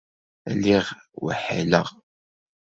Lliɣ 0.53 0.85
weḥḥleɣ. 1.23 1.87